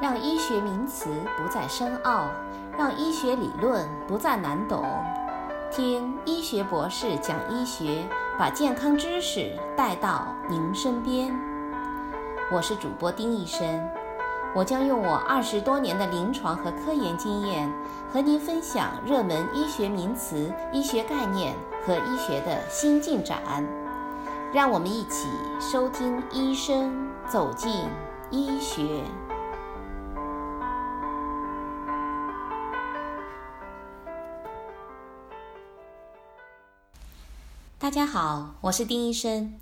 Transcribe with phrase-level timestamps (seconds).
[0.00, 2.24] 让医学名词不再深奥，
[2.78, 4.82] 让医学理论不再难懂。
[5.70, 8.08] 听医学博士讲医学，
[8.38, 11.38] 把健康知识带到您身边。
[12.50, 13.86] 我是主播丁医生，
[14.54, 17.70] 我将用我二十多年的临床和科研经验，
[18.10, 21.54] 和您分享热门医学名词、医学概念
[21.86, 23.38] 和医学的新进展。
[24.50, 25.28] 让我们一起
[25.60, 27.86] 收听医生走进
[28.30, 29.02] 医学。
[37.80, 39.58] 大家好，我是丁医生。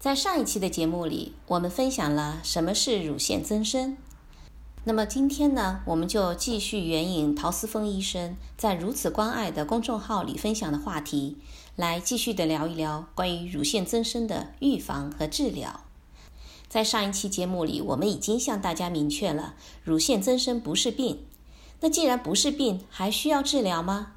[0.00, 3.96] 在上一期的节目里，我们分享了什么是乳腺增生。
[4.82, 11.36] 那么今天呢，我们就继续援引陶思峰医生在“如此关爱”的公众号里分享的话题。
[11.76, 15.84] 来继续的聊一聊关于乳腺增生的预防和治疗。
[16.68, 21.20] 在上一期节目里，我们已经向大家明确了，乳腺增生不是病。
[21.82, 24.14] 那既然不是病，还需要治疗吗？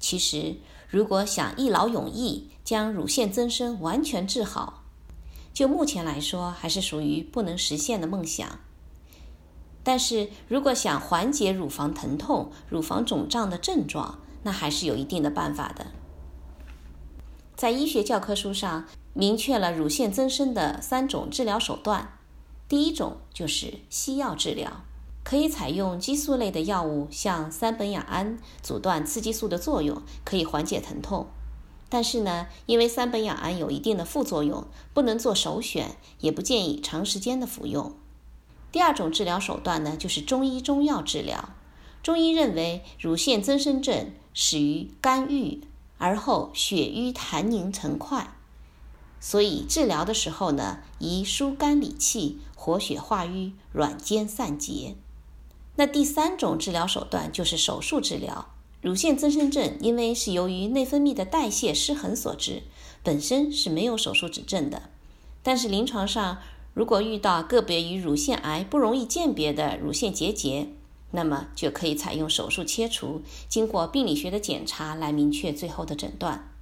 [0.00, 0.56] 其实，
[0.96, 4.84] 如果想一劳永逸将乳腺增生完全治好，
[5.52, 8.60] 就目前来说，还是属于不能实现的梦想。
[9.84, 15.88] 但是如果想缓解乳房疼痛、乳房肿胀的症状，那还是有一定的办法的。
[17.54, 22.16] 在医学教科书上明确了乳腺增生的三种治疗手段。
[22.70, 24.85] 第一种就是西药治疗，
[25.28, 31.26] 可以采用激素类的药物，像三苯雅胺，阻断雌激素的作用，可以缓解疼痛。
[31.88, 37.92] 但是呢，因为三苯雅胺有一定的副作用，不能做首选，也不建议长时间的服用。
[38.70, 41.48] 第二种治疗手段呢，就是中医中药治疗。
[42.04, 45.62] 中医认为，乳腺增生症始于肝郁。
[45.98, 48.34] 而后血瘀痰凝成块，
[49.18, 54.94] 所以治疗的时候呢，宜疏肝理气、活血化瘀、软坚散结。
[55.76, 58.48] 那第三种治疗手段就是手术治疗。
[58.82, 62.62] 乳腺增生症因为是由于内分泌的代谢失衡所致，
[63.02, 64.82] 本身是没有手术指证的。
[65.42, 66.38] 但是临床上，
[66.74, 70.68] 如果遇到个别与乳腺癌不容易鉴别的乳腺结节，
[71.12, 76.52] 那么就可以采用手术切除，经过病理学的检查来明确最后的诊断。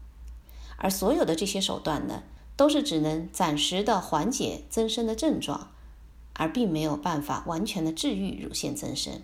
[0.77, 2.23] 而所有的这些手段呢，
[2.57, 5.73] 都是只能暂时的缓解增生的症状，
[6.35, 9.23] 而并没有办法完全的治愈乳腺增生。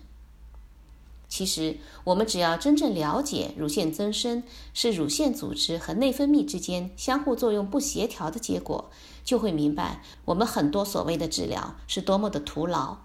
[1.27, 8.91] 其实，我们只要真正了解乳腺增生是乳腺组织和内分泌之间相互作用不协调的结果，
[9.23, 12.97] 就会明白我们很多所谓的治疗是多么的徒劳。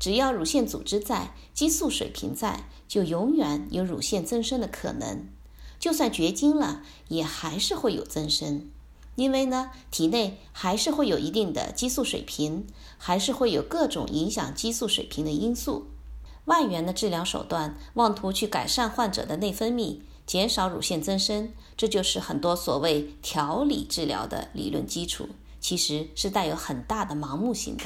[0.00, 5.26] 只要乳腺组织在，激素水平在，就永远有乳腺增生的可能。
[5.78, 8.70] 就算绝经了，也还是会有增生，
[9.18, 12.64] 因为呢，体内还是会有一定的激素水平，
[12.98, 15.88] 还是会有各种影响激素水平的因素。
[16.44, 27.82] 外源的治疗手段，妄图去改善患者的内分泌，减少乳腺增生，这就是很多所谓调理治疗的理论基础，其实是带有很大的盲目性的。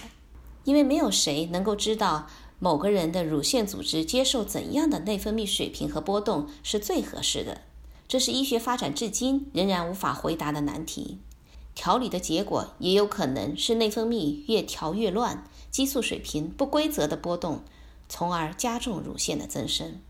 [0.64, 2.26] 因为没有谁能够知道
[2.58, 7.62] 某个人的乳腺组织接受怎样的内分泌水平和波动是最合适的，
[8.06, 11.18] 这是医学发展至今仍然无法回答的难题。
[11.74, 17.62] 调理的结果也有可能是内分泌越调越乱，激素水平不规则的波动，
[18.08, 20.00] 从而加重乳腺的增生。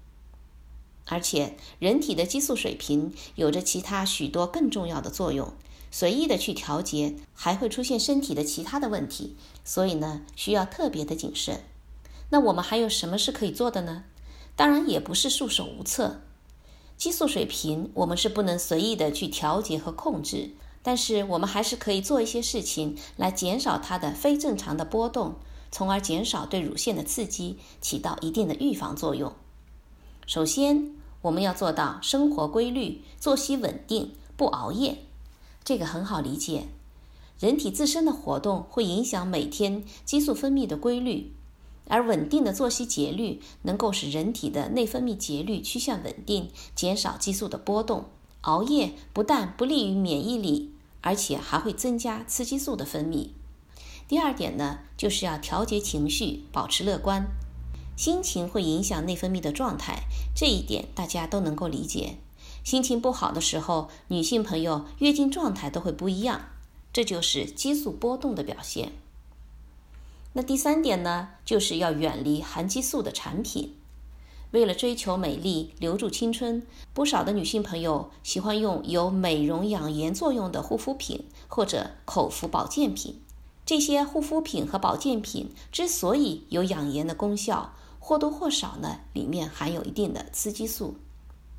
[1.07, 5.53] 而且，人体的激素水平有着其他许多更重要的作用。
[5.91, 11.65] 随意的去调节，还会出现身体的其他的问题，所以呢，需要特别的谨慎。
[12.31, 14.05] 那我们还有什么是可以做的呢？
[14.57, 16.23] 当然也不是束手无策。
[17.03, 20.51] 激素水平我们是不能随意的去调节和控制，
[20.85, 25.35] 但是我们还是可以做一些事情来减少它的非正常的波动，
[25.73, 29.33] 从而减少对乳腺的刺激，起到一定的预防作用。
[30.29, 30.93] 首先，
[31.23, 34.99] 我们要做到生活规律、作息稳定、不熬夜。
[35.65, 36.69] 这个很好理解，
[37.41, 41.33] 人体自身的活动会影响每天激素分泌的规律，
[41.89, 48.07] 而稳定的作息节律能够使人体的内分泌节律趋向稳定，减少激素的波动。
[48.43, 53.29] 熬夜不但不利于免疫力，而且还会增加雌激素的分泌。
[54.09, 57.27] 第二点呢，就是要调节情绪，保持乐观。
[57.97, 60.05] 心情会影响内分泌的状态，
[60.35, 62.17] 这一点大家都能够理解。
[62.65, 66.47] 心情不好的时候，女性朋友月经状态都会不一样，
[66.93, 68.93] 这就是激素波动的表现。
[70.35, 73.77] 那第三点呢，就是要远离含激素的产品。
[74.53, 76.63] 为了追求美丽、留住青春，
[76.93, 83.21] 不少的女性朋友喜欢用有美容养颜作用的护肤品或者口服保健品。
[83.65, 90.97] 这些护肤品和保健品之所以有养颜的功效，或多或少呢，里面含有一定的雌激素。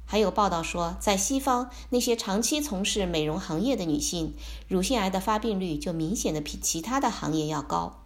[0.06, 4.36] 还有报道说，在西方，那些长期从事美容行业的女性，
[4.68, 8.03] 乳腺癌的发病率就明显的比其他的行业要高。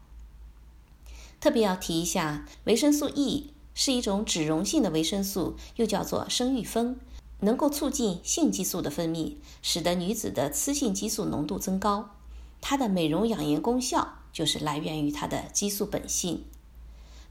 [1.39, 6.95] 特别要提一下，维生素 E 是一种脂溶性的维生素，又叫做生育酚，
[7.39, 12.15] 能够促进性激素的分泌，使得女子的雌性激素浓度增高。
[12.61, 16.45] 它的美容养颜功效就是来源于它的激素本性。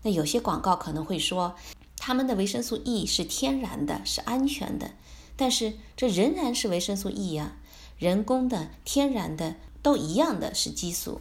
[0.03, 1.55] 那有些广告可能会说。
[1.99, 4.93] 他们的维生素 E 是天然的，是安全的，
[5.35, 7.57] 但是这仍然是维生素 E 呀，
[7.99, 11.21] 人工的、天然的都一样的是激素。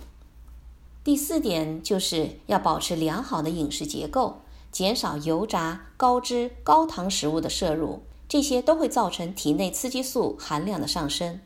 [1.06, 4.42] 第四点就是要保持良好的饮食结构，
[4.72, 11.40] 减少油炸、高脂、高糖食物的摄入，这些都会造成体内雌激素含量的上升。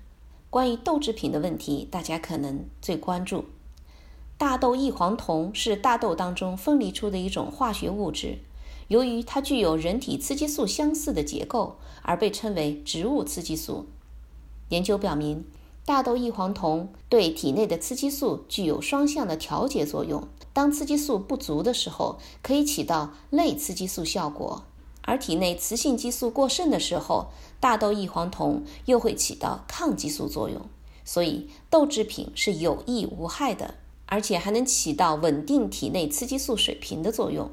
[0.50, 3.44] 关于豆制品的问题，大家可能最关注。
[4.38, 8.38] 大豆异黄酮是大豆当中分离出的一种化学物质。
[8.88, 13.88] 由于它具有人体雌激素相似的结构，而被称为植物雌激素。
[14.69, 15.44] 研究表明，
[15.89, 20.27] 大豆异黄酮对体内的雌激素具有双向的调节作用。
[20.53, 24.65] 当雌激素不足的时候，可以起到类雌激素效果；
[25.01, 30.62] 而体内雌性激素过剩的时候，大豆异黄酮又会起到抗激素作用。
[31.03, 33.74] 所以，豆制品是有益无害的，
[34.06, 37.50] 而且还能起到稳定体内雌激素水平的作用。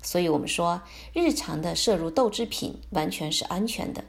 [0.00, 0.82] 所以，我们说
[1.12, 4.04] 日常的摄入豆制品完全是安全的。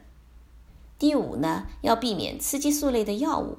[0.96, 3.58] 第五呢，要避免雌激素类的药物，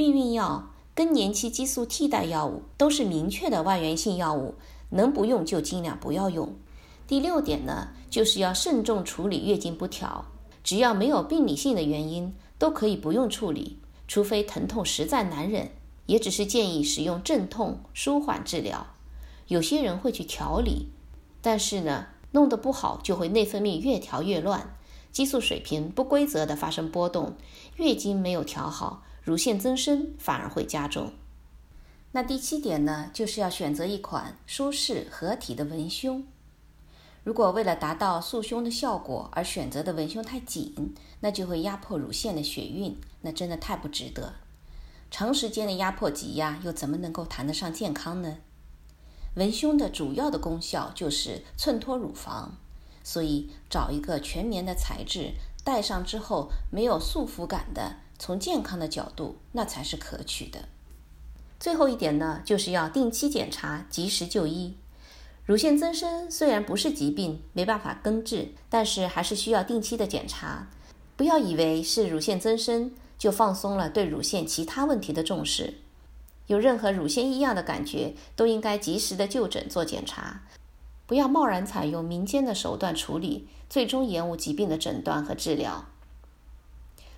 [0.00, 4.54] 避孕药、更年期激素替代药物都是明确的外源性药物，
[4.88, 6.54] 能不用就尽量不要用。
[7.06, 10.24] 第六点呢，就是要慎重处理月经不调，
[10.64, 15.70] 只要没有病理性的原因，都可以不用处理，除非疼痛实在难忍，
[16.06, 18.86] 也只是建议使用镇痛舒缓治疗。
[19.48, 20.88] 有些人会去调理。
[21.42, 24.74] 但是呢，弄得不好就会内分泌越调越乱，
[25.12, 27.34] 激素水平不规则的发生波动，
[27.76, 31.12] 月经没有调好，乳腺增生反而会加重。
[32.12, 36.24] 那第七点呢，就是要选择一款舒适合体的文胸。
[37.22, 44.32] 如果为了达到塑胸的效果而选择的文胸太紧，那就会压迫乳腺的血运，那真的太不值得。
[45.10, 48.38] 长时间的压迫挤压，又怎么能够谈得上健康呢？
[49.34, 52.56] 文胸的主要的功效就是衬托乳房，
[53.04, 60.68] 所以找一个全棉的材质，戴上之后没有束缚感的，从健康的角度，那才是可取的。
[61.58, 64.76] 最后一点呢，就是要定期检查，及时就医。
[65.46, 70.68] 乳腺增生虽然不是疾病，没办法根治，但是还是需要定期的检查。
[71.16, 75.78] 不要以为是乳腺增生就放松了对乳腺其他问题的重视。
[76.46, 80.42] 有任何乳腺异样的感觉，都应该及时的就诊做检查，
[81.06, 85.86] 不要贸然采用民间的手段处理，最终延误疾病的诊断和治疗。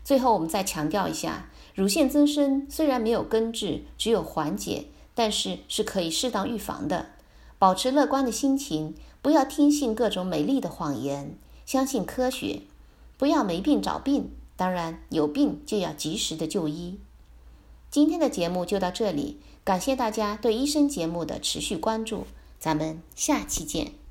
[0.04, 7.10] 最后，我们再强调一下，乳腺增生虽然没有根治，只有缓解，但是是可以适当预防的。
[7.58, 12.62] 保持乐观的心情，不要听信各种美丽的谎言，相信科学，
[13.16, 16.98] 不要没病找病，当然有病就要及时的就医。
[17.88, 22.26] 今天的节目就到这里，感谢大家对医生节目的持续关注，
[22.58, 24.01] 咱们下期见。